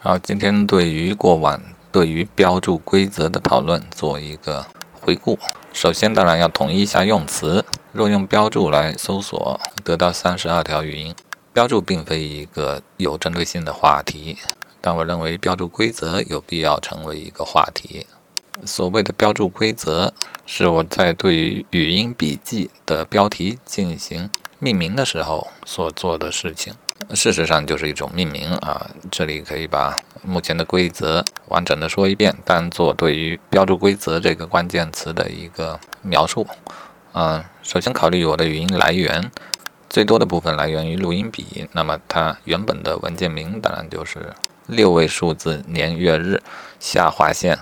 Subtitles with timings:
[0.00, 4.64] 好，今天对于过往对于标注规则的讨论做一个
[5.00, 5.36] 回顾。
[5.72, 7.64] 首先，当然要统一一下用词。
[7.90, 11.12] 若用标注来搜索，得到三十二条语音。
[11.52, 14.38] 标注并非一个有针对性的话题，
[14.80, 18.06] 但我认为标注规则有必要成为一个话题。
[18.64, 20.14] 所谓的标注规则，
[20.46, 24.30] 是我在对于语音笔记的标题进行
[24.60, 26.74] 命名的时候所做的事情。
[27.14, 28.90] 事实上就是一种命名啊。
[29.10, 36.46] 这里可以把目前的规则完整的说一遍，当做对于标注规则这个关键词的一个描述。
[37.14, 39.30] 嗯，首先考虑我的语音来源，
[39.88, 44.32] 最多的部分来源于录音笔，那么它原本的文件名当然就是
[44.66, 46.40] 六位数字年月日
[46.78, 47.58] 下划线，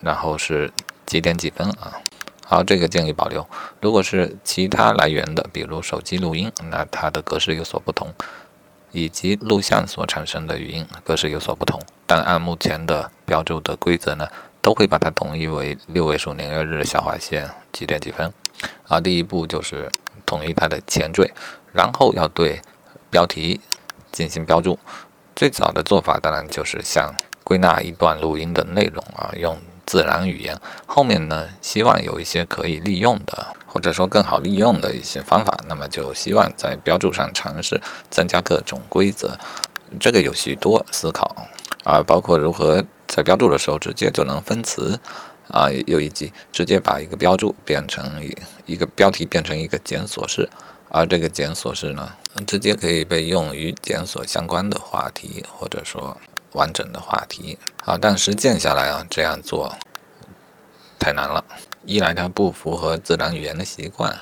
[0.00, 0.70] 然后是
[1.06, 1.94] 几点几分啊。
[2.44, 3.46] 好，这个建议保留。
[3.80, 8.12] 如果是其他来源的，比如手机录音，那它的格式有所不同。
[8.92, 14.28] 以及录像所产生的语音格式有所不同，但按目前的标注的规则呢，
[14.60, 18.32] 都会把它统一为六位数年月日下划线几点几分。
[18.86, 19.90] 啊，第一步就是
[20.24, 21.32] 统一它的前缀，
[21.72, 22.60] 然后要对
[23.10, 23.60] 标题
[24.12, 24.78] 进行标注。
[25.34, 30.56] 最早的做法当然就是像归纳一段录音的内容啊，用自然语言。
[30.86, 33.56] 后面呢，希望有一些可以利用的。
[33.72, 39.38] 或者说更好利用的一些方法，那么就希望在标注上尝试增加各种规则。
[39.98, 41.34] 这个有许多思考
[41.84, 45.00] 啊，包括如何在标注的时候直接就能分词
[45.48, 48.22] 啊，又以及直接把一个标注变成
[48.66, 50.48] 一个标题变成一个检索式，
[50.90, 52.12] 而这个检索式呢，
[52.46, 56.16] 直接可以被用于检索相关的话题，或者说
[56.52, 57.58] 完整的话题。
[57.82, 59.74] 好，但实践下来啊，这样做
[60.98, 61.42] 太难了。
[61.84, 64.16] 一来它不符合自然语言的习惯，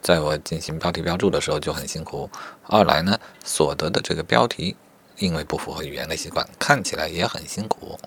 [0.00, 2.28] 在我进行标题标注的时候就很辛苦；
[2.66, 4.74] 二来呢，所得的这个标题
[5.18, 7.98] 因为不符合语言的习惯，看起来也很辛苦。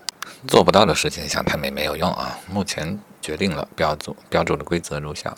[0.48, 2.40] 做不到的事情想太美没有用啊！
[2.52, 5.36] 目前决定了标注标注的规则如下：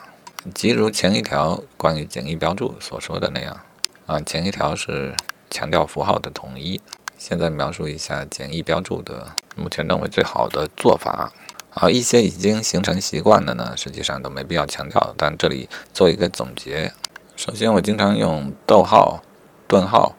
[0.56, 3.60] 即如前一条关于简易标注所说的那样
[4.06, 5.14] 啊，前一条是
[5.50, 6.82] 强调符号的统一，
[7.18, 11.32] 现在描述一下简易标注的目前认为最好的做法。
[11.80, 15.14] 好，一些已经形成习惯的呢，实际上都没必要强调。
[15.16, 16.92] 但这里做一个总结。
[17.38, 19.24] 首先，我经常用逗号、
[19.66, 20.14] 顿号、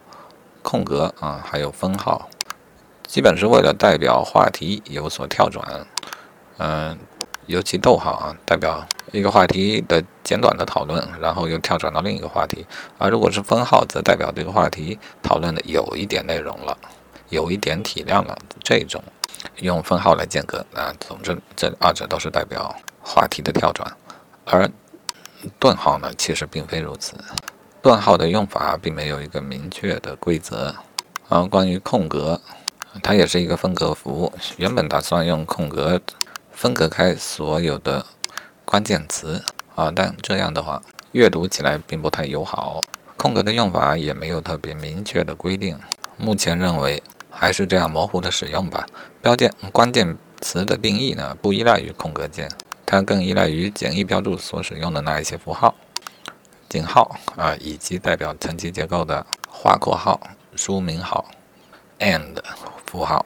[0.63, 2.27] 空格啊，还有分号，
[3.05, 5.85] 基本是为了代表话题有所跳转。
[6.57, 6.97] 嗯，
[7.45, 12.65] 尤其逗号啊，代表一个话题的简短的讨论，然后又跳转到另一个话题。
[12.97, 16.75] 而如果是分号，则代表这个话题讨论的有一点内容了，
[17.29, 19.03] 有一点体量了，这种。
[19.57, 23.91] 用分号来间隔啊，总之这二者都是代表话题的跳转，
[24.45, 24.69] 而
[25.59, 27.15] 顿号呢，其实并非如此。
[27.81, 30.75] 顿号的用法并没有一个明确的规则。
[31.29, 32.39] 啊，关于空格，
[33.01, 34.31] 它也是一个分隔符。
[34.57, 35.99] 原本打算用空格
[36.51, 38.05] 分隔开所有的
[38.65, 39.43] 关键词
[39.75, 40.81] 啊，但这样的话
[41.13, 42.81] 阅读起来并不太友好。
[43.17, 45.79] 空格的用法也没有特别明确的规定。
[46.17, 47.01] 目前认为。
[47.31, 48.85] 还是这样模糊的使用吧。
[49.21, 52.47] 标键关键词的定义呢，不依赖于空格键，
[52.85, 55.73] 它更依赖于简易标注所使用的那一些符号、
[56.69, 60.19] 井号啊，以及代表层级结构的划括号、
[60.55, 61.25] 书名号、
[61.99, 62.37] and
[62.85, 63.25] 符号。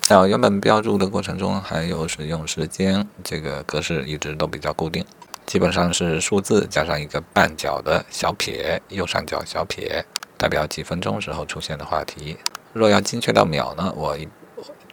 [0.00, 5.02] 在原本标注的过程中，还有使用时间这个格式一直都比较固定，
[5.46, 10.04] 基本上是数字加上一个半角的小撇，右上角小撇，
[10.36, 12.36] 代表几分钟时候出现的话题。
[12.74, 14.18] 若要精确到秒呢，我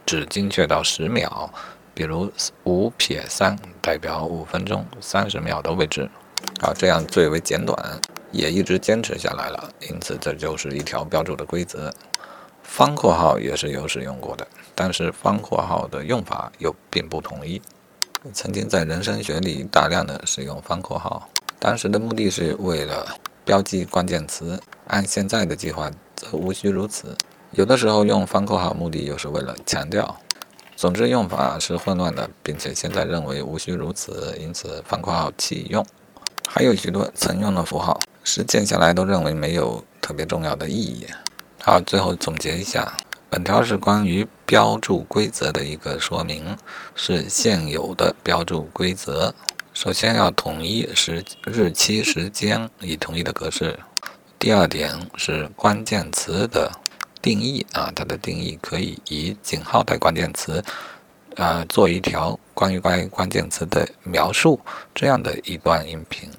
[0.05, 1.49] 只精确到十秒，
[1.95, 2.31] 比如
[2.63, 6.07] 五撇三代表五分钟三十秒的位置，
[6.61, 7.99] 啊，这样最为简短，
[8.31, 9.67] 也一直坚持下来了。
[9.89, 11.91] 因此，这就是一条标注的规则。
[12.61, 17.59] 方括号也是有使用过的，但是方括号的用法又并不统一。
[18.31, 21.27] 曾经在人生学里大量的使用方括号，
[21.57, 23.07] 当时的目的是为了
[23.43, 27.17] 标记关键词，按现在的计划则无需如此。
[27.53, 30.17] 有的时候用方括号，目的又是为了强调。
[30.78, 35.85] 总之用法是混乱的，并且现在认为无需如此，因此方括号弃用。
[36.47, 41.05] 还有许多曾用的符号，实践下来都认为没有特别重要的意义。
[41.61, 42.96] 好，最后总结一下，
[43.29, 46.55] 本条是关于标注规则的一个说明，
[46.96, 49.35] 是现有的标注规则。
[49.73, 53.78] 首先要统一时日期、时间以统一的格式。
[54.40, 56.72] 第二点是关键词的。
[57.22, 60.64] 定义啊，它的定义可以以井号带关键词，
[61.35, 64.59] 啊，做一条关于关于关键词的描述
[64.96, 66.29] 这样的一段音频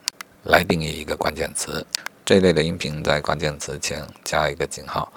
[0.45, 1.87] 来定义一个关键词。
[2.25, 5.13] 这类的音频在关键词前加一个井号。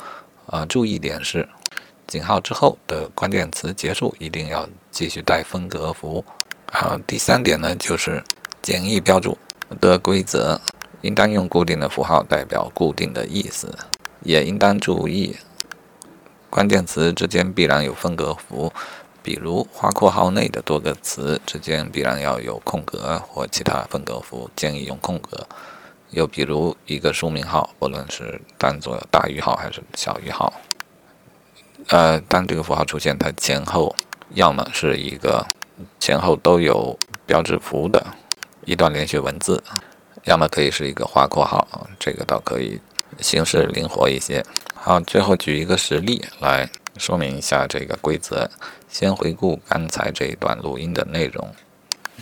[0.48, 1.48] 啊，注意点是，
[2.08, 6.24] 井号之后的关键词结束一定要继续带分隔符。
[6.72, 8.24] 啊，第三点呢，就是
[8.62, 9.38] 简易标注
[9.82, 10.60] 的规则，
[11.02, 13.76] 应当用固定的符号代表固定的意思，
[14.22, 15.36] 也应当注意
[16.56, 18.72] 关键词之间必然有分隔符。
[19.22, 25.46] 比如花括号内的多个词之间必然要有空格或其他分隔符，建议用空格。
[26.12, 30.54] 又比如一个书名号，不论是当做大于号还是小于号，
[31.88, 33.94] 呃，当这个符号出现，它前后
[34.30, 35.46] 要么是一个
[36.00, 38.02] 前后都有标志符的
[38.64, 39.62] 一段连续文字，
[40.24, 41.68] 要么可以是一个花括号，
[42.00, 42.80] 这个倒可以
[43.20, 44.46] 形式灵活一些。
[44.74, 48.50] 好，最后举一个实例来说明一下这个规则。
[48.90, 51.48] 先回顾刚才这一段录音的内容。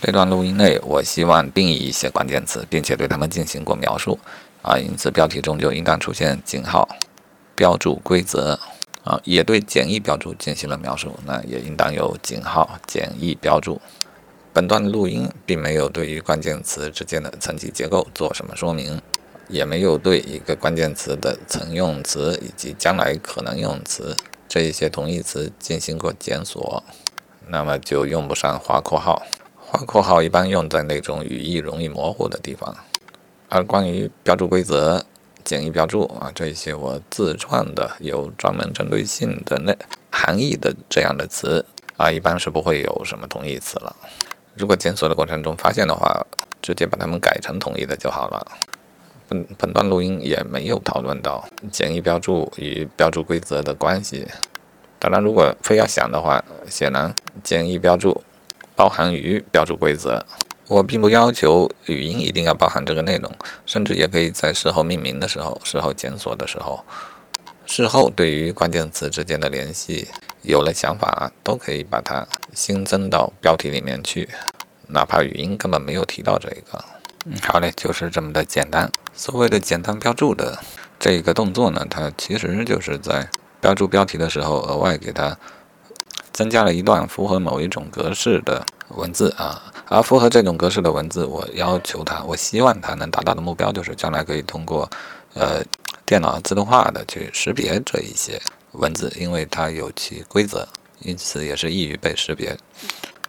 [0.01, 4.17] 这段录音内，我希望定义一些关键词，并且对它们进行过描述。
[4.61, 6.87] 啊，因此标题中就应当出现井号
[7.55, 8.59] 标注规则。
[9.03, 13.81] 啊，也对简易标注进行了描述，那也应当有井号简易标注。
[14.53, 19.01] 本段录音并没有对于关键词之间的层级结构做什么说明，
[19.53, 24.17] 也没有对一个关键词的曾用词以及将来可能用词。
[24.49, 26.83] 这一些同义词进行过检索，
[27.47, 29.21] 那么就用不上划括号。
[29.55, 32.75] 划括号一般用在那种语义容易模糊的地方。
[33.47, 35.05] 而关于标注规则、
[35.43, 39.75] 简易标注啊，这一些我自创的有专门针对性的那
[40.09, 41.63] 含义的这样的词
[41.97, 43.95] 啊，一般是不会有什么同义词了。
[44.55, 46.25] 如果检索的过程中发现的话，
[46.59, 48.47] 直接把它们改成同义的就好了。
[49.27, 54.27] 本本段录音也没有讨论到简易标注与标注规则的关系。
[54.99, 58.23] 当然，如果非要想的话，显然简易标注
[58.75, 60.25] 包含于标注规则。
[60.69, 63.29] 我并不要求语音一定要包含这个内容，
[63.65, 66.81] 甚至也可以在事后命名的时候、事后检索的时候、
[67.65, 70.07] 事后对于关键词之间的联系
[70.41, 74.29] 有了想法，都可以把它新增到标题里面去，
[74.87, 76.83] 哪怕语音根本没有提到这个。
[77.25, 78.91] 嗯，好嘞，就是这么的简单。
[79.13, 80.59] 所谓的简单标注的
[80.99, 83.29] 这个动作呢，它其实就是在
[83.61, 85.37] 标注标题的时候，额外给它
[86.33, 89.71] 增加了一段符合某一种格式的文字啊。
[89.87, 94.89] 而符合这种格式的文字，我要求它，我希望它能达到的目标就是将来可以通过
[95.33, 95.63] 呃
[96.05, 98.41] 电脑自动化的去识别这一些
[98.73, 100.67] 文字，因为它有其规则，
[100.99, 102.57] 因此也是易于被识别。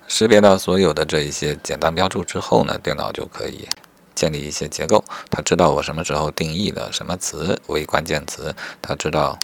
[0.08, 3.68] 识别到所有的这一些简单标注之后呢，电脑就可以。
[4.14, 9.38] 建立一些结构，他知道我什么时候定义了什么词为关键词，他知道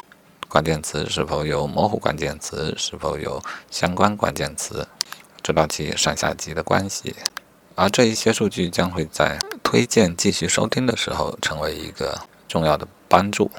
[0.49, 4.87] 关键词是否有模糊关键词，是否有相关关键词，
[5.43, 7.15] 知道其上下级的关系，
[7.75, 13.51] 而这一些数据将会在推荐继续收听的时候成为一个重要的帮助。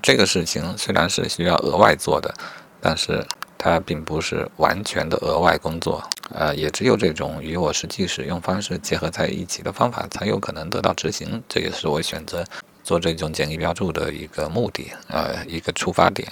[0.00, 2.34] 这个事情虽然是需要额外做的，
[2.80, 3.26] 但是。
[3.64, 6.02] 它并不是完全的额外工作，
[6.34, 11.40] 呃，也只有这种与我实际使用方式结合在一起的方法，才有可能得到执行。
[11.48, 12.44] 这也是我选择
[12.82, 16.28] 做这种简易标注的一个目的，呃，一个出发点。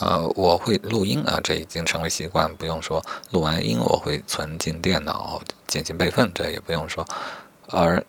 [0.00, 3.04] 呃，我会录音啊，这已经成为习惯，不用说。
[3.32, 7.06] 录完音我会存进电脑进行备份，这也不用说。
[7.68, 8.02] 而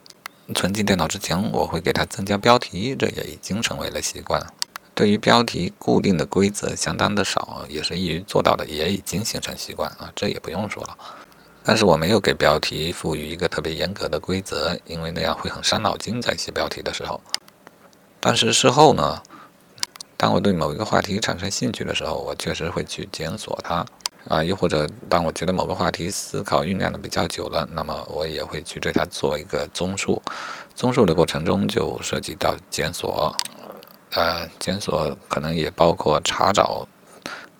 [0.55, 4.41] 存进电脑之前，我会给它增加标题，这也已经成为了习惯。
[4.99, 10.97] 对于标题固定的规则相当的少，也是易于做到的，也已经形成习惯啊，这也不用说了。
[11.63, 17.21] 但是我没有给标题赋予一个特别严格的规则，因为那样会很伤脑筋，在写标题的时候。
[18.19, 19.23] 但是事后呢，
[20.17, 23.85] 当我对某一个话题产生兴趣的时候，我确实会去检索它
[24.27, 30.21] 啊，又或者当我觉得某个话题思考酝酿的比较久了，那么我也会去对它做一个综述。
[30.75, 33.33] 综述的过程中就涉及到检索。
[34.11, 36.87] 呃，检索可能也包括查找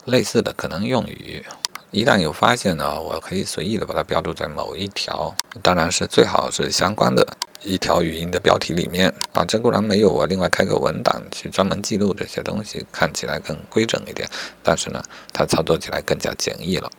[0.05, 1.45] 类似的可能用语。
[1.91, 7.25] 一旦有发现呢，我可以随意的把它标注在某一条，当然是最好是相关的
[7.63, 9.43] 一条语音的标题里面啊。
[9.43, 14.29] 这固然没有我另外开个文档去专门记录这些东西，看起来更规整一点，
[14.61, 15.03] 但是呢，
[15.33, 16.89] 它操作起来更加简易了。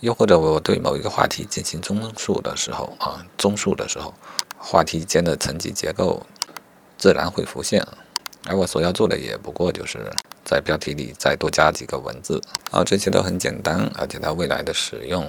[0.00, 4.14] 又或者我对某一个话题进行综述的时候啊，综述的时候，
[4.56, 6.24] 话题间的层级结构
[6.96, 7.86] 自然会浮现。
[8.46, 10.10] 而我所要做的也不过就是
[10.44, 12.40] 在标题里再多加几个文字，
[12.70, 15.26] 啊，这些都很简单，而且它未来的使用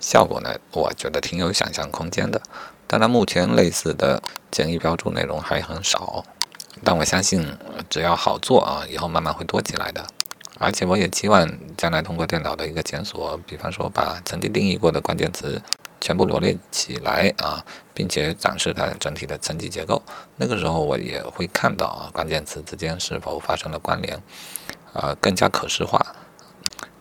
[0.00, 2.40] 效果呢，我觉得挺有想象空间的。
[2.86, 6.24] 当然，目前类似的简易标注内容还很少，
[6.84, 7.46] 但我相信
[7.90, 10.04] 只要好做啊，以后慢慢会多起来的。
[10.58, 15.60] 而且我也期望将来通过电脑的一个检索，比方说把曾经定义过的关键词。
[16.02, 20.02] 全部罗列起来啊，并且展示它整体的层级结构。
[20.36, 24.20] 那个时候我也会看到啊，关键词之间是否发生了关联，
[24.94, 26.04] 呃，更加可视化，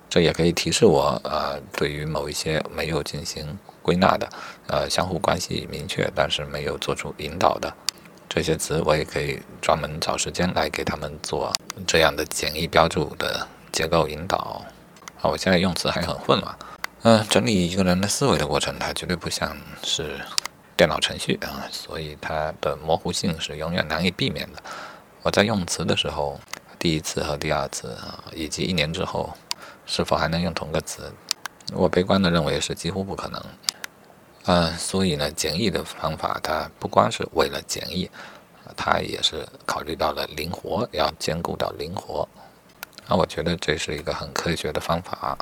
[0.08, 4.30] 这也可以提示我，呃，对于某一些没有进行归纳的，
[4.68, 7.74] 呃，相互关系明确但是没有做出引导的
[8.30, 11.52] 这些词，我也可以专门找时间来给他们做
[11.88, 14.62] 这样的简易标注的结构引导。
[15.22, 16.56] 啊，我现在用词还很混乱。
[17.04, 20.20] 嗯，整理一个人的思维的过程，它绝对不像是
[20.78, 24.62] 电脑程序啊，所以它的模糊性是永远难以避免的。
[25.24, 26.40] 我在用词的时候，
[26.78, 29.34] 第一次和第二次啊，以及一年之后，
[29.88, 31.12] 是否还能用同个词，
[31.74, 33.44] 我悲观的认为是几乎不可能。
[34.46, 38.08] 嗯，所以呢，简易的方法它不光是为了简易，
[38.78, 42.30] 它也是考虑到了灵活，要兼顾到灵活。
[43.08, 45.36] 那我觉得这是一个很科学的方法。